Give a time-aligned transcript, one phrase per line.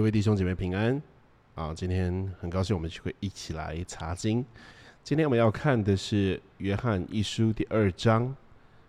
[0.00, 1.02] 各位弟兄姐妹平安
[1.54, 1.74] 啊！
[1.74, 4.42] 今天很高兴我们会一起来查经。
[5.04, 8.34] 今天我们要看的是约翰一书第二章，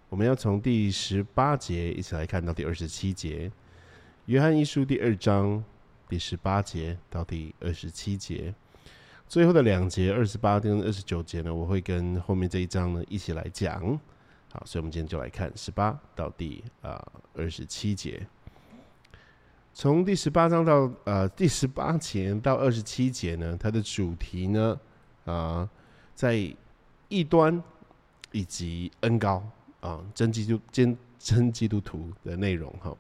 [0.08, 3.52] 我们要从第十八节一起来看到第二十七节。
[4.27, 5.62] 约翰一书第二章
[6.08, 8.55] 第十八节到第二十七节，
[9.27, 13.82] 最后的两节二十八跟二十九节呢，我会跟后面这一章呢一起来讲。
[14.54, 18.26] 好，所以我们今天就来看十八到第啊二十七节。
[19.73, 24.79] 从第十八章到呃第十八节到二十七节呢，它的主题呢
[25.25, 25.67] 啊，
[26.13, 26.53] 在
[27.07, 27.62] 异端
[28.31, 29.41] 以及恩高
[29.79, 32.96] 啊真基督真真基督徒的内容哈。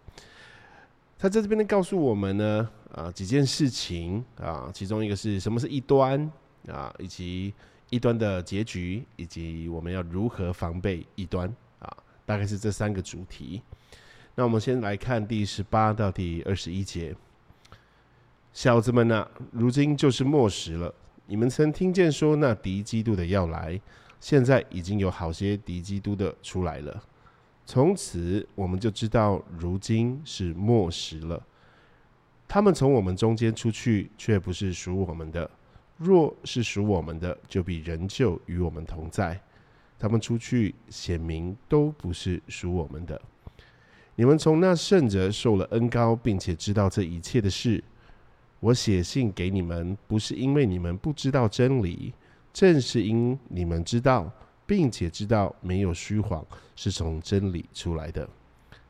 [1.19, 6.31] 他在这边呢告诉我们呢啊几件事情啊，其中一个是什么是异端
[6.67, 7.53] 啊，以及
[7.89, 13.61] 异端的结局，以及我们要如何防备异端啊，大概是这三个主题。
[14.35, 17.15] 那我们先来看第十八到第二十一节。
[18.53, 20.93] 小子们呐，如今就是末时了。
[21.27, 23.79] 你们曾听见说那敌基督的要来，
[24.19, 27.03] 现在已经有好些敌基督的出来了。
[27.65, 31.41] 从此我们就知道，如今是末时了。
[32.47, 35.49] 他们从我们中间出去，却不是属我们的；
[35.97, 39.39] 若是属我们的，就必仍旧与我们同在。
[39.97, 43.21] 他们出去，显明都不是属我们的。
[44.15, 47.83] 你们从那圣者受了恩高，并且知道这一切的事。
[48.59, 52.13] 我写信给你们，不是因为你们不知道真理，
[52.53, 54.31] 正是因你们知道，
[54.67, 56.45] 并且知道没有虚谎
[56.75, 58.29] 是从真理出来的。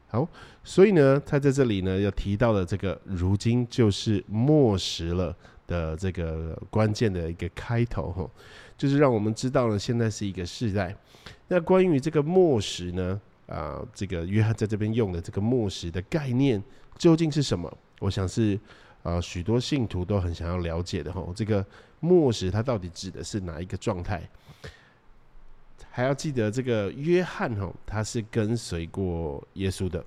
[0.08, 0.28] 好，
[0.63, 5.34] 所以呢，他在这里呢，要提到的这个，如今就是末时了
[5.67, 8.29] 的这个关键的一个开头，哈，
[8.78, 10.94] 就是让我们知道了现在是一个时代。
[11.47, 13.22] 那关于这个末时呢？
[13.51, 16.63] 啊，这个约翰在这边用的这个末时的概念
[16.97, 17.78] 究竟是什么？
[18.00, 18.57] 我想是
[19.03, 21.22] 啊，许多信徒都很想要了解的哈。
[21.35, 21.66] 这个
[22.00, 24.22] 末时它到底指的是哪一个状态？
[25.90, 30.01] 还要记得这个约翰哈，他是跟随过耶稣的。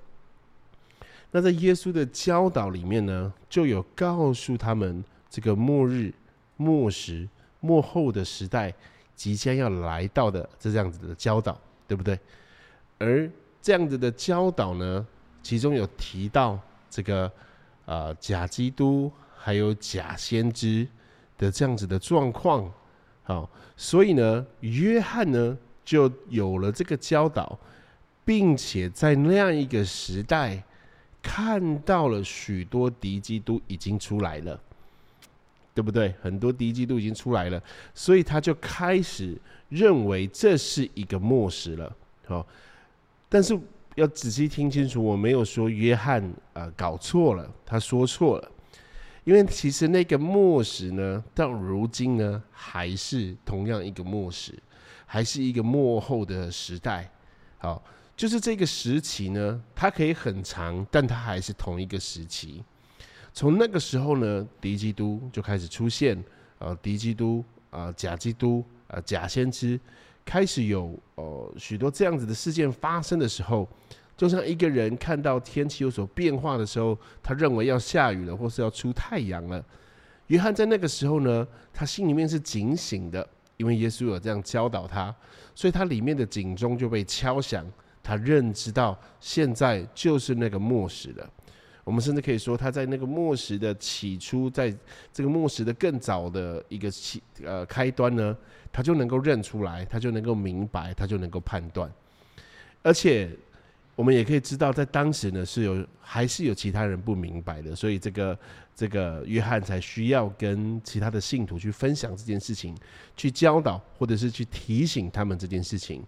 [1.29, 6.11] 那在耶稣的教导里面呢，就有告诉他们这个末日、
[6.57, 7.29] 末时、
[7.59, 8.73] 末后的时代
[9.15, 11.55] 即将要来到的这样子的教导，
[11.87, 12.17] 对不对？
[12.97, 13.29] 而
[13.61, 15.05] 这样子的教导呢，
[15.43, 17.31] 其中有提到这个
[17.85, 20.87] 呃假基督还有假先知
[21.37, 22.71] 的这样子的状况，
[23.23, 27.59] 好，所以呢，约翰呢就有了这个教导，
[28.23, 30.63] 并且在那样一个时代
[31.21, 34.59] 看到了许多敌基督已经出来了，
[35.73, 36.13] 对不对？
[36.21, 37.61] 很多敌基督已经出来了，
[37.93, 39.37] 所以他就开始
[39.69, 41.93] 认为这是一个末时了，
[42.27, 42.45] 好。
[43.35, 43.59] 但是
[43.95, 46.23] 要仔细听清楚，我没有说约翰
[46.53, 48.49] 啊搞错了，他说错了，
[49.25, 54.57] 因为其实那个末时呢，到如今呢还是同样一个末时，
[55.05, 57.11] 还是一个末后的时代。
[57.57, 57.83] 好，
[58.15, 62.63] 就是这个时期呢，它可以很长，但它还是同一个时期。
[63.33, 66.23] 从那个时候呢，敌基督就开始出现，
[66.59, 69.77] 呃，敌基督啊，假基督啊，假先知。
[70.25, 73.67] 开始有呃许多这样子的事件发生的时候，
[74.17, 79.63] 就像一个人看到天气有所变化的时候，他认为要下雨了，或是要出太阳了。
[80.27, 83.25] 约翰在那个时候呢，他心里面是警醒的，
[83.57, 85.13] 因为耶稣有这样教导他，
[85.53, 87.63] 所以他里面的警钟就被敲响，
[88.01, 91.29] 他认知到现在就是那个末时了。
[91.85, 94.75] 我们甚至可以说，他在那个末时的起初，在
[95.13, 98.35] 这个末时的更早的一个起呃开端呢，
[98.73, 101.89] 他就能够认出来，他就能够明白，他就能够判断。
[102.81, 103.29] 而且
[103.95, 108.39] 我们也可以知道，在当时呢是有还是有其他人不明白的，所以这个
[108.75, 112.75] 这个约翰才需要跟其他的信徒去分享这件事情，
[113.15, 116.03] 去教导或者是去提醒他们这件事情，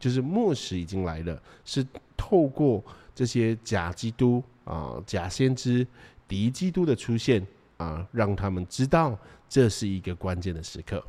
[0.00, 1.86] 就是末时已经来了，是
[2.16, 2.82] 透过
[3.14, 4.42] 这些假基督。
[4.68, 5.86] 啊，假先知、
[6.28, 7.44] 敌基督的出现
[7.78, 9.18] 啊，让他们知道
[9.48, 11.02] 这是一个关键的时刻。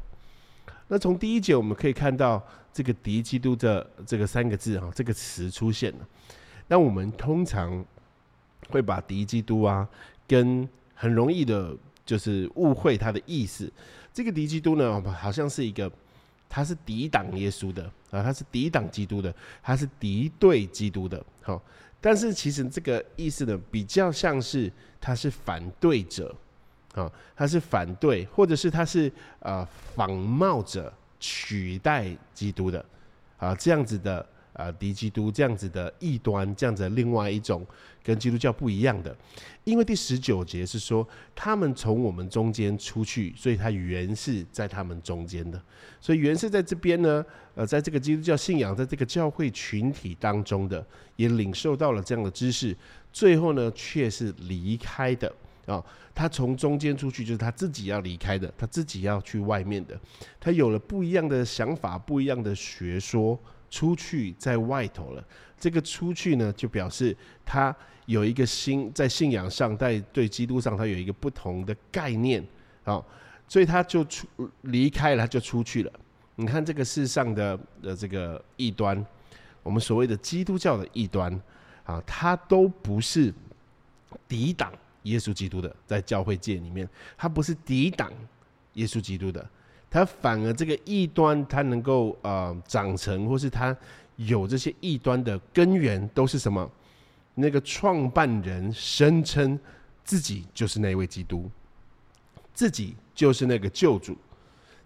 [0.87, 2.41] 那从第一节我们可以看到，
[2.71, 6.07] 这个敌基督的这个三个字哈，这个词出现了。
[6.69, 7.85] 那我们通常
[8.69, 9.85] 会把敌基督啊，
[10.25, 11.75] 跟很容易的
[12.05, 13.69] 就是误会它的意思。
[14.13, 15.91] 这个敌基督呢，好像是一个，
[16.47, 21.61] 他是抵挡耶稣的啊，他是抵挡基督的，他是敌对基督的，好。
[22.01, 26.33] 但是其实这个意思呢，比较像是他是反对者，
[26.93, 32.83] 啊，他是反对，或者是他是啊仿冒者取代基督的，
[33.37, 34.25] 啊，这样子的
[34.59, 37.65] 啊敌基督这样子的异端，这样子另外一种
[38.03, 39.15] 跟基督教不一样的。
[39.63, 45.61] 因为第十九节是说他们从我们中间出去，所以他原是在他们中间的，
[46.01, 47.23] 所以原是在这边呢，
[47.55, 50.85] 呃，在这个基督教信仰，在这个教会群体当中的，
[51.15, 52.75] 也领受到了这样的知识，
[53.13, 55.31] 最后呢却是离开的。
[55.65, 55.85] 啊，
[56.15, 59.95] 他从中间出去，就是他自己要离开的，他自己要去外面的，
[60.39, 63.39] 他有了不一样的想法，不一样的学说，
[63.69, 65.23] 出去在外头了。
[65.59, 67.75] 这个出去呢，就表示他
[68.05, 72.45] 有一个心，在信仰上，在对基督上，他有一个不同的概念
[72.83, 73.03] 啊，
[73.47, 74.27] 所以他就出
[74.61, 75.91] 离开了，他就出去了。
[76.35, 79.05] 你看这个世上的的这个异端，
[79.63, 81.31] 我们所谓的基督教的异端
[81.83, 83.33] 啊，他都不是
[84.27, 84.71] 抵挡。
[85.03, 86.87] 耶稣基督的在教会界里面，
[87.17, 88.11] 他不是抵挡
[88.73, 89.49] 耶稣基督的，
[89.89, 93.75] 他反而这个异端，他能够呃长成，或是他
[94.17, 96.69] 有这些异端的根源，都是什么？
[97.35, 99.57] 那个创办人声称
[100.03, 101.49] 自己就是那位基督，
[102.53, 104.17] 自己就是那个救主，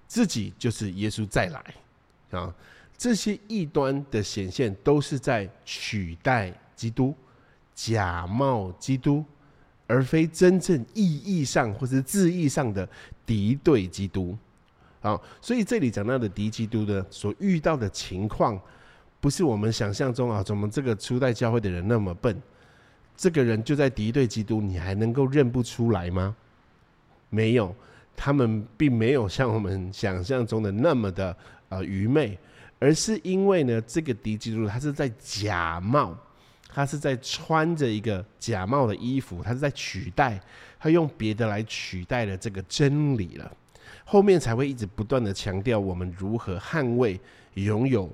[0.08, 2.54] 自己就是耶稣再来啊！
[2.96, 7.14] 这些异端的显现，都是在取代基督，
[7.74, 9.26] 假冒基督。
[9.86, 12.88] 而非真正意义上或是字义上的
[13.26, 14.36] 敌对基督，
[15.04, 18.58] 好，所以这里讲到的敌基督的所遇到的情况，
[19.20, 22.42] 不是我们想象中啊，怎么这个初代教会的人那么笨？
[23.18, 26.34] 这个人就在敌对基督，你还能够认不出来吗？
[27.30, 27.76] 没有，
[28.16, 31.36] 他们并没有像我们想象中的那么的
[31.68, 32.40] 呃愚昧，
[32.80, 36.18] 而是因为呢，这个敌基督他是在假冒。
[36.76, 40.42] 他是在穿着一个假冒的衣服，他是在取代，
[40.80, 43.52] 他用别的来取代了这个真理了。
[44.04, 47.20] 后面才会一直不断的强调我们如何捍卫、
[47.56, 48.12] 拥有、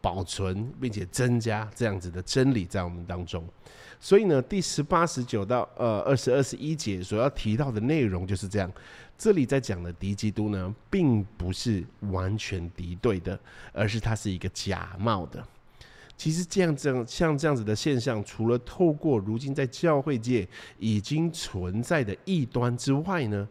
[0.00, 3.44] 保存，并且增加这样子的真理在我们当中。
[4.00, 8.70] 所以呢，第十八、十九到呃二十二、十一节所要提到的内容就是这样。
[9.16, 13.38] 这里在讲的敌基督呢，并不是完全敌对的，
[13.72, 15.46] 而是它是一个假冒的。
[16.16, 20.46] 其实这样这样像这样子的现象，除了透过如今在教会界
[20.78, 23.48] 已经存在的异端之外呢，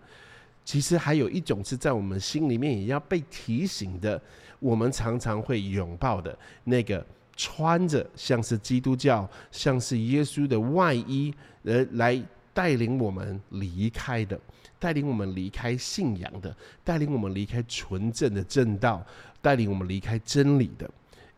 [0.64, 4.22] 其实还有一种是在我们心里面也要被提醒的。
[4.60, 7.04] 我们常常会拥抱的那个
[7.36, 12.24] 穿着像是基督教、像是耶稣的外衣，而来
[12.54, 14.40] 带领我们离开的，
[14.78, 19.04] 带领我们离开信仰的，带领我们离开纯正的正道，
[19.42, 20.88] 带领我们离开真理的。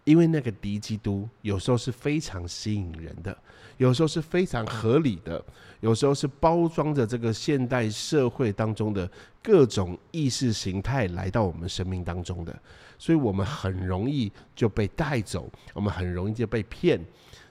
[0.04, 3.36] 因为那个敌基督有时候是非常吸引人的，
[3.78, 5.44] 有时候是非常合理的，
[5.80, 9.10] 有时候是包装着这个现代社会当中的
[9.42, 12.54] 各种意识形态来到我们生命当中的，
[12.98, 17.00] 所以我们很容易就被带走，我们很容易就被骗，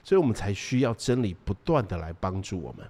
[0.03, 2.85] 所以我们才需要真理不断的来帮助我们。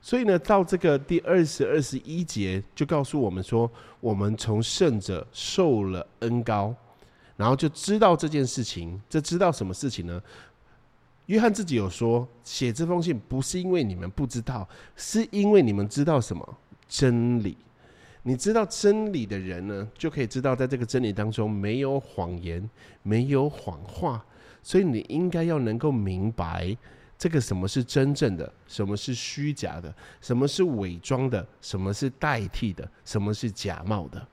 [0.00, 3.70] 所以呢，到这个第二十二十一节就告诉我们说，
[4.00, 6.74] 我们从圣者受了恩高。
[7.42, 10.22] 然后就知道这件事情，这知道什么事情呢？
[11.26, 16.56] 约翰自己有说，写这封信不是因为你们不知道，是因为你们知道什么
[16.88, 17.56] 真理。
[18.22, 22.70] 你知道真理的人呢，就可以知道在这个真理当中没有谎言，
[23.02, 24.24] 没有谎话。
[24.62, 26.76] 所以你应该要能够明白
[27.18, 34.24] 这个什么是真正的，什么是虚假的，什么是伪装的，什么是代替的，什么是假冒的。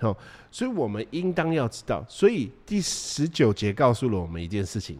[0.00, 0.16] 好，
[0.50, 2.04] 所以我们应当要知道。
[2.08, 4.98] 所以第十九节告诉了我们一件事情，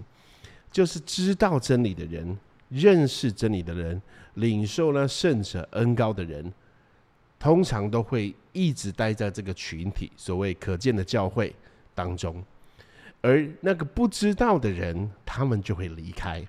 [0.72, 2.36] 就是知道真理的人、
[2.68, 4.00] 认识真理的人、
[4.34, 6.52] 领受了圣者恩高的人，
[7.38, 11.54] 通常都会一直待在这个群体，所谓可见的教会
[11.94, 12.42] 当中。
[13.20, 16.44] 而那个不知道的人，他们就会离开，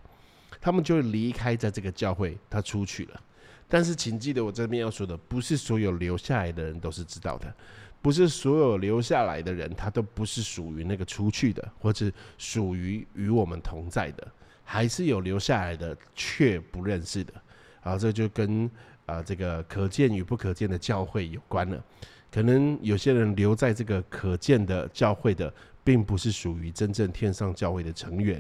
[0.60, 3.22] 他们就会离开在这个教会，他出去了。
[3.68, 7.54] 但是，请记得我这边要说的，不是所有留下来的人都是知道的。
[8.02, 14.28] 不是所有留下来的人，他都不是属于那个出去的，或者属于与我们同在的，
[14.64, 17.34] 还是有留下来的却不认识的。
[17.82, 18.70] 啊，这就跟
[19.06, 21.84] 啊这个可见与不可见的教会有关了。
[22.32, 25.52] 可能有些人留在这个可见的教会的，
[25.84, 28.40] 并不是属于真正天上教会的成员。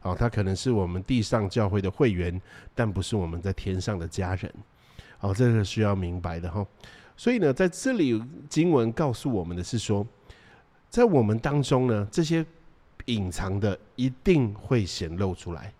[0.00, 2.40] 啊，他可能是我们地上教会的会员，
[2.74, 4.52] 但不是我们在天上的家人。
[5.18, 6.66] 好，这个需要明白的哈。
[7.16, 10.06] 所以呢，在这里经文告诉我们的是说，
[10.90, 12.44] 在我们当中呢，这些
[13.06, 15.72] 隐藏的一定会显露出来，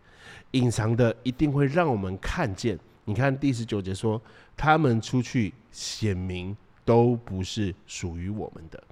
[0.52, 2.78] 隐藏的一定会让我们看见。
[3.04, 4.20] 你看第十九节说，
[4.56, 8.82] 他们出去显明都不是属于我们的，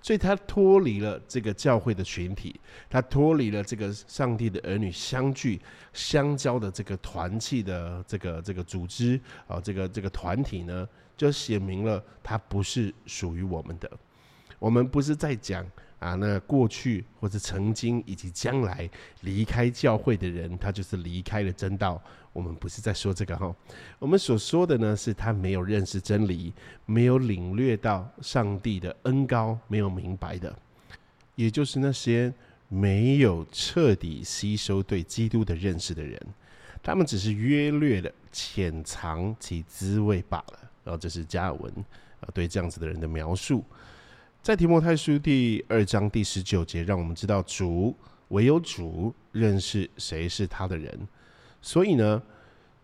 [0.00, 5.60] 所以他脱离了这个教会的群体，他脱离了这个上帝的儿女相聚
[5.92, 10.88] 相交的这个团契的这个这个组织啊，这个这个团体呢，
[11.20, 13.90] 就写明了他不是属于我们的。
[14.58, 15.62] 我们不是在讲
[15.98, 18.88] 啊，那过去或者曾经以及将来
[19.20, 22.02] 离开教会的人，他就是离开了真道。
[22.32, 23.54] 我们不是在说这个哈，
[23.98, 26.54] 我们所说的呢，是他没有认识真理，
[26.86, 30.56] 没有领略到上帝的恩高，没有明白的，
[31.34, 32.32] 也就是那些
[32.68, 36.18] 没有彻底吸收对基督的认识的人，
[36.82, 40.69] 他们只是约略的潜藏其滋味罢了。
[40.90, 41.72] 然后这是加尔文
[42.18, 43.64] 啊对这样子的人的描述，
[44.42, 47.96] 在提摩太书第二章第十九节，让我们知道主
[48.30, 51.06] 唯有主认识谁是他的人。
[51.62, 52.20] 所以呢，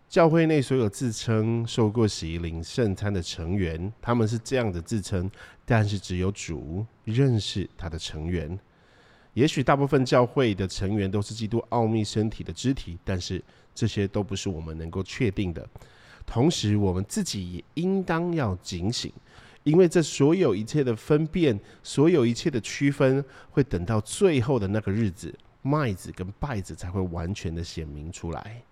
[0.08, 5.28] 教会内所有自称受过洗领圣餐的成员，他们是这样的自称，
[5.64, 8.56] 但是只有主认识他的成员。
[9.32, 13.42] 也许大部分教会的成员都是基督奥秘身体的肢体，但是
[13.75, 15.68] 这些都不是我们能够确定的。
[16.26, 19.12] 同时，我们自己也应当要警醒，
[19.62, 25.35] 因为这所有一切的分辨，所有一切的区分，会等到最后的那个日子。
[25.62, 28.62] 麦子跟稗子才会完全的显明出来，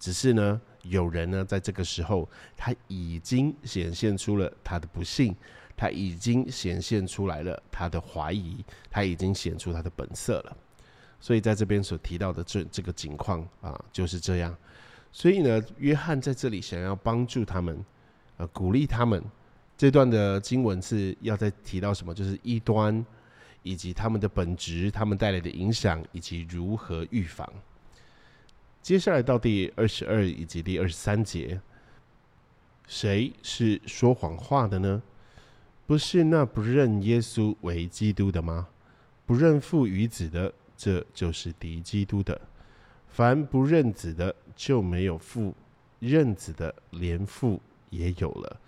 [0.00, 5.36] 只是呢，有人呢在这个时候，他已经显现出了他的不幸，
[5.76, 10.56] 他已经显现出来了他的怀疑，他已经显出他的本色了。
[11.20, 14.52] 所以在这边所提到的这这个情况啊，就是这样。
[15.12, 17.84] 所以呢，约翰在这里想要帮助他们，
[18.38, 19.22] 呃，鼓励他们。
[19.76, 22.12] 这段的经文是要再提到什么？
[22.12, 23.04] 就是一端。
[23.64, 27.48] 以及他们的本质，他们带来的影响，以及如何预防。
[28.82, 31.60] 接下来到第二十二以及第二十三节，
[32.88, 35.00] 谁是说谎话的呢？
[35.86, 38.66] 不是那不认耶稣为基督的吗？
[39.26, 42.40] 不认父与子的，这就是敌基督的。
[43.12, 45.52] 凡不认子的，就没有父；
[46.00, 48.60] 认子的，连父也有了。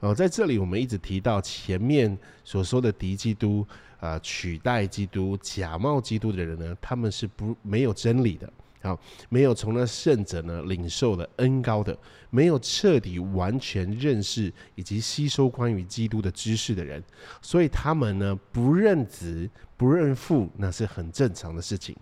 [0.00, 3.64] 哦，在这里我们一直提到前面所说的敌基督。
[4.00, 6.74] 啊，取代基督、假冒基督的人呢？
[6.80, 11.94] 他们是不没有真理的，好，没有从那圣者呢领受了恩高的，
[12.30, 17.04] 没有彻底完全认识以及吸收关于基督的知识的人，
[17.42, 21.94] 所以他们呢不认子、不认父，那是很正常的事情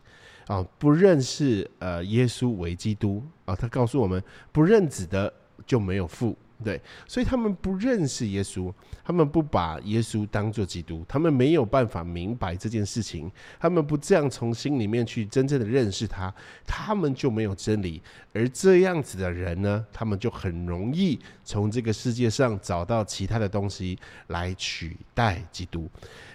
[0.49, 0.67] 啊。
[0.79, 5.33] 不认识呃耶稣为基督啊，他告诉我们，不认子的
[5.65, 6.37] 就没有父。
[6.65, 8.73] 对，所以他们不认识耶稣，
[9.05, 16.35] 他们不把耶稣当做基督，他们没有办法明白这件事情，他们不这样从心里面去真正的认识他，
[16.67, 18.03] 他们就没有真理。
[18.33, 23.97] 而这样子的人呢，他们就很容易从这个世界上找到其他的东西
[24.27, 25.89] 来取代基督。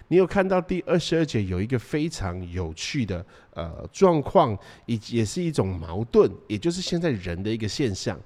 [0.07, 3.25] 你有看到第二十二节有一个非常有趣的
[3.55, 8.17] 呃状况，也也是一种矛盾，也就是现在人的一个现象。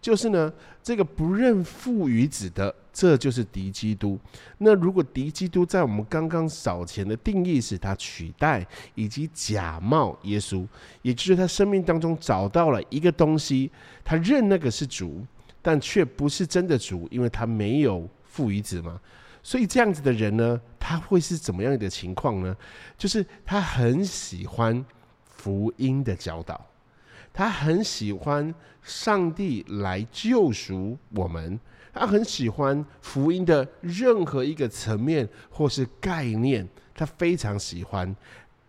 [0.00, 4.18] 就是呢，这个不认父与子的，这就是敌基督。
[4.58, 10.64] 那如果敌基督在我们刚刚早前的定义是他取代以及假冒耶稣，
[11.02, 13.70] 也就是他生命当中找到了一个东西，
[14.04, 15.26] 他认那个是主，
[15.60, 19.00] 但却不是真的主，因为他没有父与子嘛。
[19.42, 22.56] 所以这样子的人呢，他会是怎么样的情况呢？
[22.96, 24.84] 就是他很喜欢
[25.24, 26.64] 福音的教导。
[27.36, 31.60] 他很喜欢上帝来救赎我们，
[31.92, 38.16] 他很喜欢福音的任何一个层面或是概念，他非常喜欢，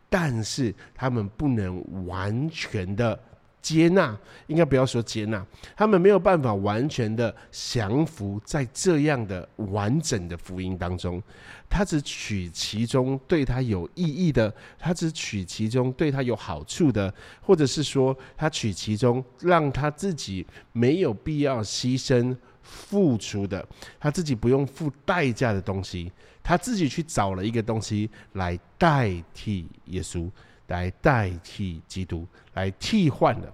[0.09, 3.17] 但是他们不能完全的。
[3.61, 5.45] 接纳应该不要说接纳，
[5.75, 11.21] 他们没有办法完全的降服在这样的完整的福音当中，
[11.69, 23.67] 他只取其中对他有意义的，他只取其中对他有好处的，或者是说他取其中让他自己没有必要牺牲付出的，
[23.99, 26.09] 他自己不用付代价的东西，
[26.41, 30.29] 他自己去找了一个东西来代替耶稣。
[30.67, 33.51] 来代替基督，来替换的。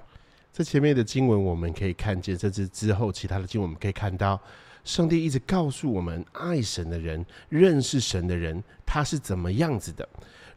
[0.51, 4.39] 在前面的经文，我们可以看见，甚至之后其他的经文，我们可以看到，
[4.83, 10.07] 上帝一直告诉我们，爱神的人、认识神的人，他是怎么样子的。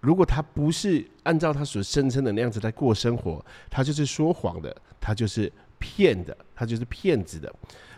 [0.01, 7.53] 如果他不是按照他所声称的那样子在过生活，他就是说谎的，他就是骗的，他就是骗子的。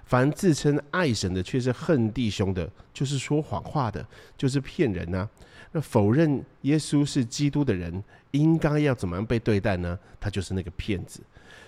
[0.09, 4.05] 凡自称爱神的，却是恨弟兄的，就是说谎话的，
[4.39, 5.29] 就是骗人呐。
[5.73, 9.99] 那否认耶稣是基督的人，应该要怎么样被对待呢？
[10.19, 11.21] 他就是那个骗子。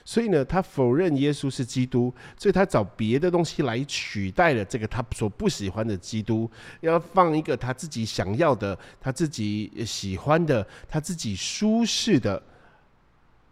[0.07, 12.43] 所以呢，他否认耶稣是基督，所以他找别的东西来取代了这个他所不喜欢的基督，要放一个他自己想要的、他自己喜欢的、他自己舒适的，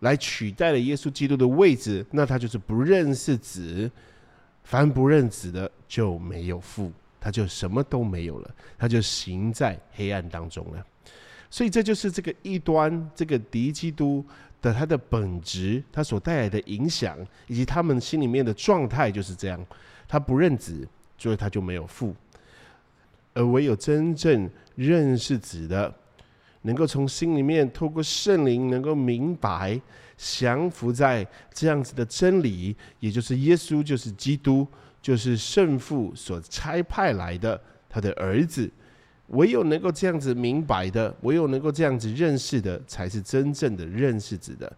[0.01, 2.05] 来取代了耶稣基督的位置。
[2.13, 3.91] 那他就是不认识子，
[4.69, 10.87] 凡不认子的就没有父，他就什么都没有了，他就行在黑暗当中了。
[11.49, 14.23] 所以这就是这个异端，这个敌基督。
[14.61, 19.67] 的他的本质，他所带来的影响，以及他们心里面的状态就是这样。
[20.09, 20.85] 他不认子，
[21.17, 22.13] 所以他就没有父。
[23.35, 25.95] 而唯有真正认识子的，
[26.63, 29.81] 能够从心里面透过圣灵，能够明白
[30.19, 34.67] 降服在这样子的真理，也就是耶稣就是基督，
[35.01, 37.59] 就是圣父所差派来的
[37.89, 38.69] 他的儿子。
[39.29, 44.71] 唯有能够这样子明白的，唯有能够这样子认识的，才是真正的认识子的。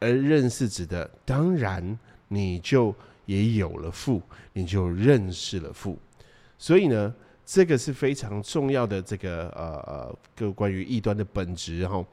[0.00, 2.94] 而认识子的，当然你就
[3.26, 5.98] 也有了父，你就认识了父。
[6.56, 7.14] 所以呢，
[7.44, 12.04] 这个是非常重要的这个呃呃，个关于异端的本质哈。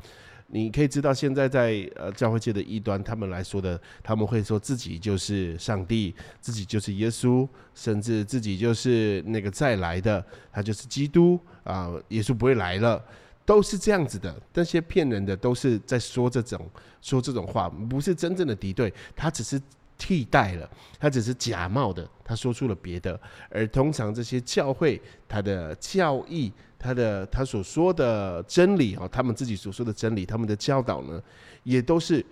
[0.47, 13.03] 你可以知道，现在在呃教会界的异端，他们来说的，他们会说自己就是上帝，自己就是耶稣，甚至自己就是那个再来的，他就是基督啊，耶稣不会来了，
[13.45, 14.35] 都是这样子的。
[14.53, 16.69] 那些骗人的都是在说这种
[17.01, 19.61] 说这种话，不是真正的敌对，他只是。
[19.97, 23.17] 替代了，他只是假冒的，他说出了别的。
[23.49, 26.51] 而通常这些教会，他的教义，
[26.85, 31.19] 他的他所说的真理哦，他们自己所说的真理，他们的教导呢，
[31.63, 32.23] 也都是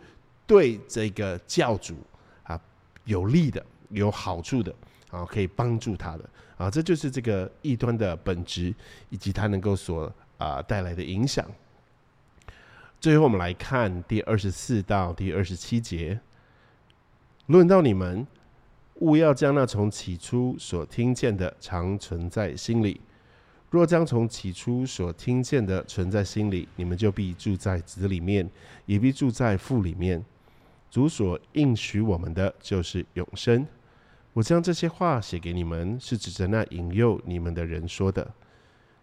[0.45, 1.95] 对这个教主
[2.43, 2.59] 啊
[3.05, 4.71] 有利的、有好处的
[5.09, 8.71] 啊，可以帮助他的啊，这就是这个异端的本质，
[9.09, 11.43] 以及他能够所啊带来的影响。
[13.01, 16.19] 最后，我们来看第二十四到第二十七节。
[17.47, 18.25] 论到你们，
[18.99, 23.01] 勿要将那从起初所听见的常存在心里。
[23.73, 28.47] 若将从起初所听见的存在心里，你们就必住在子里面，
[28.85, 30.23] 也必住在父里面。
[30.91, 33.65] 主所应许我们的就是永生。
[34.33, 38.31] 我将这些话写给你们，是指着那引诱你们的人说的。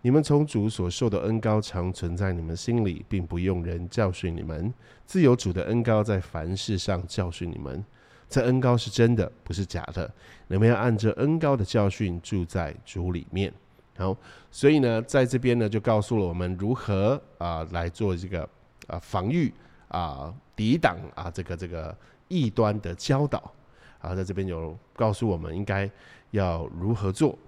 [0.03, 4.73] 你们从主所受的恩高常存在你们心里，并不用人教训你们，
[5.05, 7.85] 自有主的恩高在凡事上教训你们。
[8.29, 10.09] 这恩高是真的，不是假的。
[10.47, 13.53] 你们要按着恩高的教训住在主里面。
[14.01, 14.17] 好，
[14.51, 18.49] 所以呢，在这边呢，就告诉了我们如何啊来做这个
[18.87, 19.53] 啊防御
[19.89, 21.95] 啊抵挡啊这个这个
[22.29, 23.53] 异端的教导
[24.01, 25.89] 啊，在这边有告诉我们应该
[26.31, 27.39] 要如何做。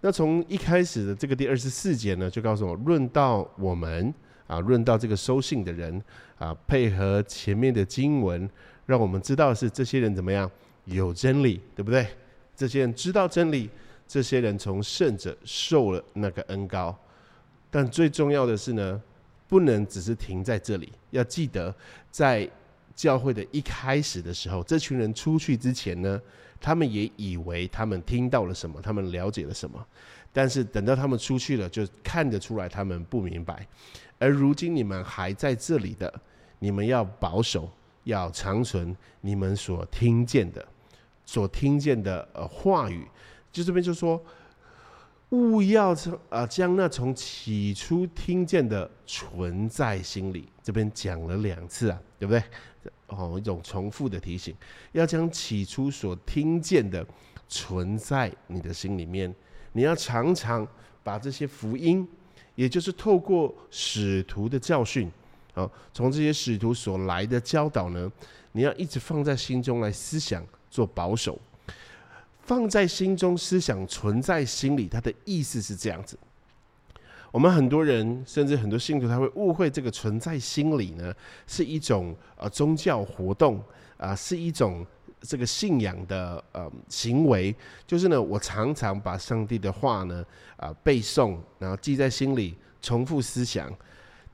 [0.00, 4.14] 那从一开始的这个第二十四节呢，就告诉我论到我们
[4.46, 6.00] 啊，论到这个收信的人
[6.38, 8.48] 啊，配合前面的经文。
[8.86, 10.48] 让我们知道是这些人怎么样
[10.84, 12.06] 有真理，对不对？
[12.54, 13.68] 这些人知道真理，
[14.06, 16.96] 这些人从圣者受了那个恩高。
[17.70, 19.02] 但最重要的是呢，
[19.48, 20.92] 不能只是停在这里。
[21.10, 21.74] 要记得，
[22.10, 22.48] 在
[22.94, 26.20] 教会的一开始的时候，这群人出去之前呢，
[26.60, 29.84] 他们也以为他们听到了什么，他们了解了什么。
[30.32, 33.66] 但是等到他们出去了，就看得出来他们不明白。
[34.18, 36.12] 而如今你们还在这里的，
[36.58, 37.70] 你们要保守。
[38.04, 40.64] 要长存你们所听见的，
[41.24, 43.04] 所听见的呃话语，
[43.56, 44.22] 就这边就说，
[45.30, 50.46] 勿要从啊将那从起初听见的存在心里。
[50.62, 52.42] 这边讲了两次啊，对不对？
[53.06, 54.54] 哦，一种重复的提醒，
[54.92, 57.06] 要将起初所听见的
[57.48, 59.34] 存在你的心里面。
[59.72, 60.68] 你要常常
[61.02, 62.06] 把这些福音，
[62.56, 65.10] 也就是透过使徒的教训。
[65.54, 68.12] 好，从这些使徒所来的教导呢，
[68.52, 71.40] 你要一直放在心中来思想，做保守，
[72.46, 74.88] 放在心中思想存在心里。
[74.88, 76.18] 它的意思是这样子。
[77.30, 81.12] 我们很多人，甚至很多信徒，他会误会这个存在心里呢，
[81.46, 83.62] 是一种呃宗教活动
[83.98, 84.86] 啊，是一种
[85.20, 87.54] 这个信仰的呃行为。
[87.86, 90.24] 就是呢，我常常把上帝的话呢
[90.56, 93.70] 啊背诵，然后记在心里，重复思想。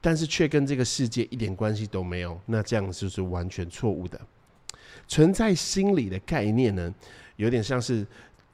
[0.05, 4.21] 但是却跟这个世界一点关系都没有，那这样就是完全错误的。
[5.07, 6.93] 存在心理的概念呢，
[7.37, 8.07] 有点像是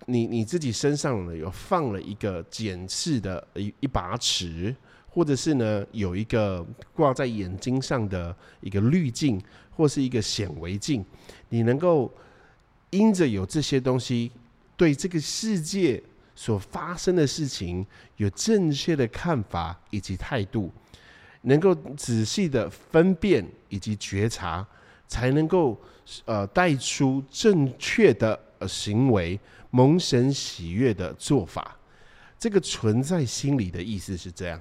[0.07, 4.75] 你你自己身上呢有放了一个检视的一一把尺，
[5.09, 6.65] 或者是呢有一个
[6.95, 11.05] 挂在眼睛上的一个滤镜，或是一个显微镜，
[11.49, 12.13] 你能够
[12.91, 14.31] 因着有这些东西，
[14.77, 16.03] 对这个世界
[16.35, 17.85] 所发生的事情
[18.17, 20.73] 有正确的看法以及态度。
[21.43, 24.67] 能够仔细的分辨以及觉察，
[25.07, 25.81] 才能够
[26.25, 29.39] 呃带出正确的行为，
[29.71, 31.77] 蒙神喜悦的做法。
[32.39, 34.61] 这个存在心里的意思是这样，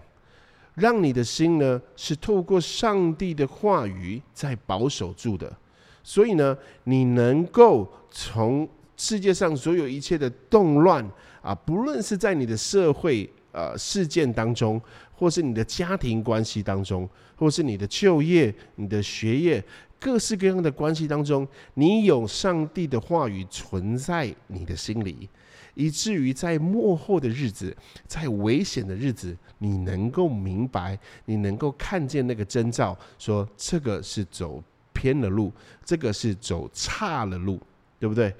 [0.74, 5.56] 让你的心呢是透过上帝的话语在保守住的，
[6.04, 11.08] 所以呢，你能够从世界上所有一切的动乱
[11.42, 14.82] 啊，不论是在你的社会呃事件当中，
[15.14, 19.64] 或是你的家庭关系当中，或是你的就业、你的学业，
[20.00, 25.30] 各式各样的关系当中，你有上帝的话语存在你的心里。
[25.74, 27.76] 以至于在幕后的日子，
[28.08, 35.54] 在危险的日子，你能够明白，你能够看见那个征兆，说这个是走偏了路，
[35.86, 37.62] 这个是走差了路，
[38.00, 38.34] 对不对？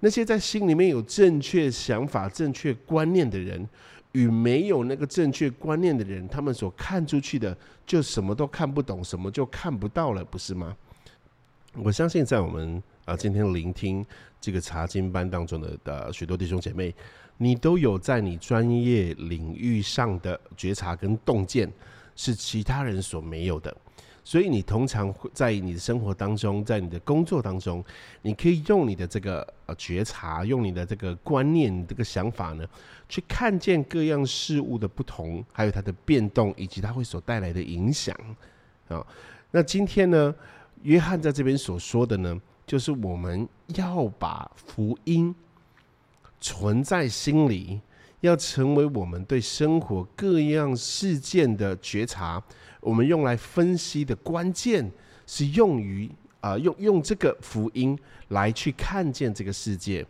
[0.00, 3.64] 那些在心里面有正确想法、正确观念的人，
[4.10, 10.76] 与没有那个正确观念的人，他们所看出去的，就什么都看不懂，什么就看不到了，不是吗？
[11.74, 14.04] 我相信，在我们啊今天聆听。
[14.40, 16.94] 这个查经班当中的的许多弟兄姐妹，
[17.36, 21.70] 你都有在你专业领域上的觉察跟洞见，
[22.16, 23.74] 是其他人所没有的。
[24.24, 27.84] 所以你通常会在你的生活当中，在你的工作当中，
[28.22, 32.66] 你可以用你的这个呃觉察，用你的这个观念、这个想法呢，
[33.10, 38.16] 去看见各样事物的不同，还有它的变动，以及它会所带来的影响
[38.88, 39.06] 啊。
[39.50, 40.34] 那今天呢，
[40.82, 42.40] 约翰在这边所说的呢？
[42.66, 45.34] 就是我们要把福音
[46.40, 47.80] 存在心里，
[48.20, 52.40] 要成为我们对生活各样事件的觉察。
[52.80, 54.88] 我们用来分析的关键
[55.26, 56.08] 是用于
[56.40, 60.06] 啊，用用这个福音来去看见这个世界。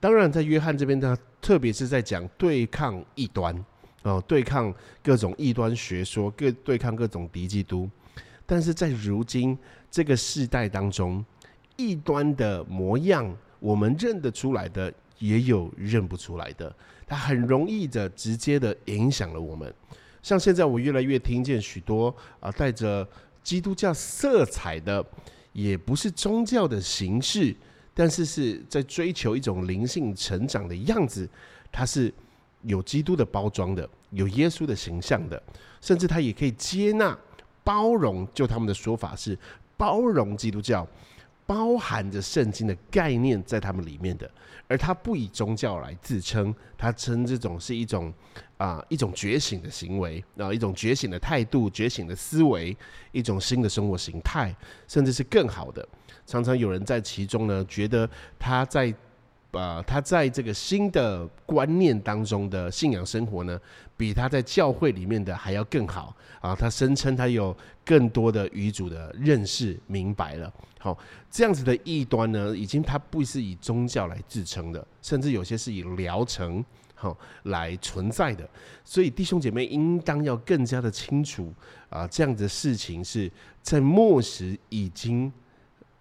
[0.00, 3.54] 当然，在约翰这边呢，特别是在讲对抗异端
[4.02, 7.88] 哦，对抗各种异端学说，各对抗各种敌基督。
[8.50, 9.56] 但是在如今
[9.92, 11.24] 这个世代当中，
[11.76, 16.74] 异端的模样，我们认得出来的，也有认不出来的。
[17.06, 19.72] 它很容易的、直接的影响了我们。
[20.20, 23.08] 像现在，我越来越听见许多啊，带着
[23.44, 25.04] 基督教色彩的，
[25.52, 27.54] 也不是宗教的形式，
[27.94, 31.30] 但是是在追求一种灵性成长的样子。
[31.70, 32.12] 它是
[32.62, 35.40] 有基督的包装的，有耶稣的形象的，
[35.80, 37.16] 甚至他也可以接纳、
[37.64, 38.26] 包容。
[38.34, 39.38] 就他们的说法是
[39.76, 40.86] 包容基督教。
[41.46, 44.30] 包含着圣经的概念在他们里面的，
[44.68, 48.14] 而他不以宗教来自称，他称这种是一种
[48.56, 52.76] 啊一种觉醒的行为啊一种觉醒的态度、觉醒的思维、
[53.10, 54.54] 一种新的生活形态，
[54.86, 55.84] 甚至是更好的。
[56.24, 58.94] 常常有人在其中呢，觉得他在。
[59.52, 63.60] 呃，他在这个新的观念当中的信仰生活呢，
[63.96, 66.54] 比他在教会里面的还要更好啊！
[66.54, 70.52] 他声称他有更多的语主的认识明白了。
[70.78, 70.96] 好，
[71.28, 78.48] 这样子的异端呢，已经他不是以宗教来自称的，甚至有些是以疗程好来存在的。
[78.84, 81.52] 所以弟兄姐妹应当要更加的清楚
[81.88, 83.28] 啊，这样的事情是
[83.62, 85.32] 在末时已经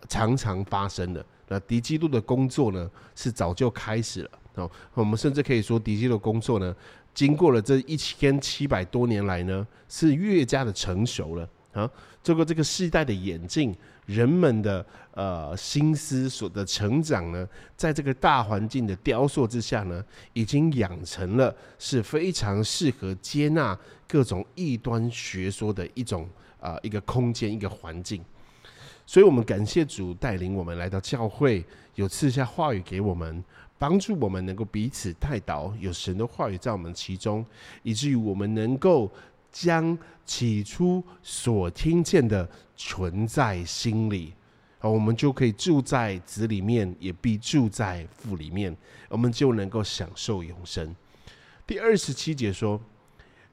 [0.07, 1.25] 常常发生的。
[1.49, 4.71] 那敌基督的工作呢，是早就开始了哦。
[4.93, 6.73] 我们甚至可以说，敌基督工作呢，
[7.13, 11.89] 经过了这一千七百多年来呢，是越加的成熟了啊。
[12.21, 28.23] 这个这个世代的演进，人们的呃心思所的成长呢，在这个大环境的雕塑之下呢，已经养成了是非常适合接纳各种异端学说的一种啊一个空间一个环境。
[29.09, 33.43] 所以，我们感谢主带领我们来到教会，有赐下话语给我们，
[33.79, 37.43] 帮助我们能够彼此带导，有神的话语在我们其中，
[37.81, 39.11] 以至于我们能够
[39.51, 44.31] 将起初所听见的存在心里，
[44.77, 48.77] 啊，我们就可以住在子里面，也必住在父里面，
[49.09, 50.95] 我们就能够享受永生。
[51.65, 52.79] 第二十七节说。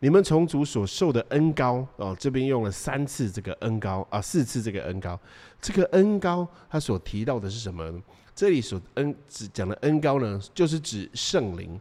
[0.01, 5.19] 你们从主所受的恩高哦，这边用了三次这个恩高啊，四次这个恩高。
[5.61, 8.03] 这个恩高，他所提到的是什么？
[8.35, 11.81] 这里所恩指讲的恩高呢，就是指圣灵。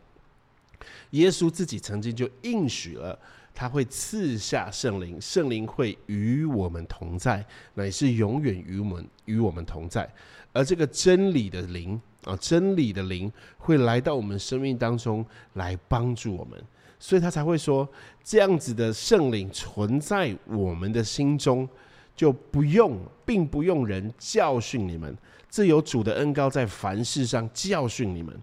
[1.11, 3.19] 耶稣自己曾经就应许了，
[3.53, 10.09] 他会赐下圣灵，圣灵会与我们同在，乃是永远与我们与我们同在。
[10.53, 16.63] 而这个真理的灵啊，真理的灵会来到我们生命当中来帮助我们。
[16.99, 17.87] 所以他才会说，
[18.23, 21.67] 这样子的圣灵存在我们的心中，
[22.15, 25.15] 就不用，并不用人教训你们，
[25.49, 28.35] 自有主的恩高在凡事上教训你们。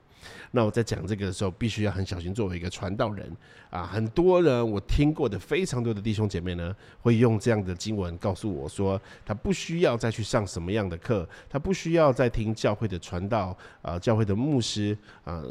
[0.54, 2.32] 那我在讲这个的时候，必须要很小心。
[2.32, 3.26] 作为一个传道人
[3.70, 15.42] 啊，很多人我听过的非常多的弟兄姐妹呢，会用这样的经文告诉我说，他不需要再去上什么样的课，他不需要再听教会的传道啊，教会的牧师啊，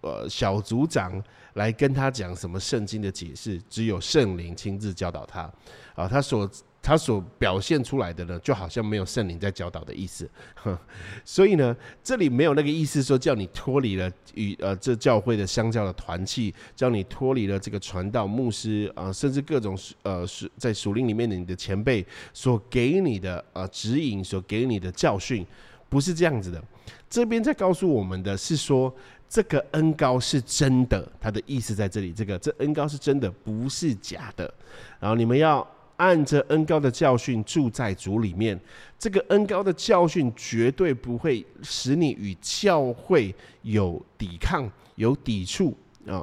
[0.00, 1.20] 呃，小组长
[1.56, 5.52] 来跟他讲什么圣经的解释，只有圣灵亲自教导他
[5.94, 6.50] 啊，他所。
[6.82, 10.30] 他所表现出来的呢，就好像没有圣灵在教导的意思，
[11.26, 20.24] 所以呢，这里没有那个意思说叫你脱离了与呃这教会的相交的团契，叫你脱离了这个传道牧师啊，甚至各种呃
[20.56, 25.44] 在属灵里面的你的前辈所给你的呃指引，所给你的教训，
[25.88, 26.62] 不是这样子的。
[27.10, 28.94] 这边在告诉我们的是说，
[29.28, 34.52] 这个恩高是真的，他的意思在这里，这个这恩高是真的，不是假的。
[35.00, 35.66] 然后你们要。
[35.98, 38.60] 按着恩高的教训住在主里面，
[38.98, 45.74] 这个恩高的教训绝对不会使你与教会有抵抗、有抵触
[46.06, 46.20] 啊！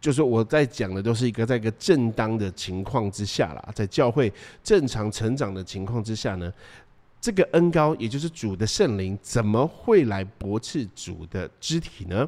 [0.00, 6.52] 就是我在讲的都是一个在一个正当的情况之下啦，在教会正常成长的情况之下呢，
[7.20, 12.26] 这个恩高也就是主的圣灵，怎么会来驳斥主的肢体呢？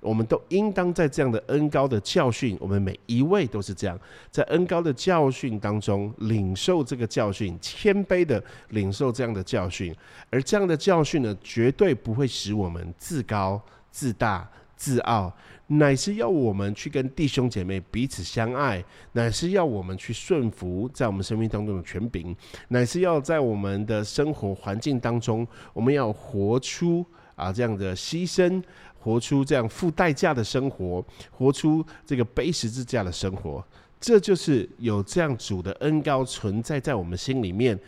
[0.00, 3.98] 我们都应当在这样的恩高的教训，我们每一位都是这样，
[4.30, 9.94] 在恩高的教训当中领受这个教训，谦卑的领受这样的教训，
[10.28, 13.58] 而这样的教训呢，绝对不会使我们自高
[13.90, 15.32] 自大、自傲，
[15.66, 22.34] 乃是要我们去跟弟兄姐妹彼此相爱，乃是要我们去顺服在我们生命当中的权柄，
[22.68, 28.62] 乃是要在我们的生活环境当中，我们要活出啊这样的牺牲。
[28.98, 33.62] 活出这样付代价的生活，活出这个背十字架的生活，
[34.00, 37.78] 这就是有这样主的恩高存在在我们心里面，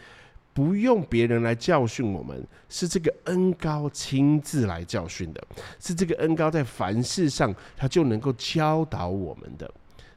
[0.56, 5.46] 不用别人来教训我们，是这个恩高亲自来教训的，
[5.78, 9.70] 是这个恩高在凡事上他就能够教导我们的，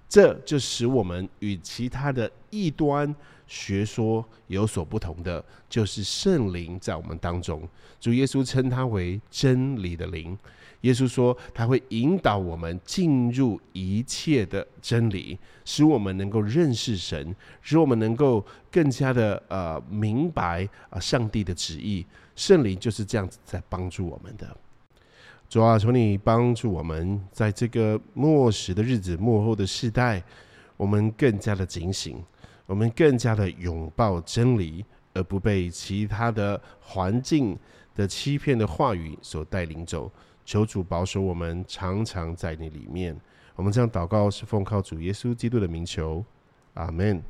[0.07, 3.13] 这就使我们与其他的异端
[3.47, 7.67] 学说有所不同的，就是圣灵在我们当中，
[7.99, 10.37] 主耶稣称他为真理的灵。
[10.81, 22.05] 耶稣说，他会引导我们进入一切的真理，使我们能够认识神，使我们能够更加的呃明白啊上帝的旨意。
[22.35, 24.55] 圣灵就是这样子在帮助我们的。
[25.49, 30.23] 主啊，求你帮助我们，在这个末时的日子、末后的世代，
[30.77, 32.23] 我们更加的警醒，
[32.65, 37.57] 我们更加的拥抱真理，而不被其他的环境
[37.95, 40.09] 的欺骗的话语所带领走。
[40.49, 43.15] 求主保守我们，常常在你里面。
[43.55, 46.25] 我们这样祷告，是奉靠主耶稣基督的名求，
[46.73, 47.21] 阿门。